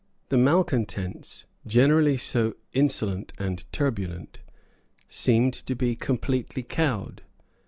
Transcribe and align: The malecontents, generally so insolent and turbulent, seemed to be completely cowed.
The 0.29 0.35
malecontents, 0.35 1.45
generally 1.67 2.17
so 2.17 2.55
insolent 2.73 3.33
and 3.37 3.71
turbulent, 3.71 4.39
seemed 5.07 5.53
to 5.53 5.75
be 5.75 5.95
completely 5.95 6.63
cowed. 6.63 7.21